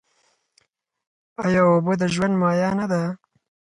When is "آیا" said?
1.45-1.61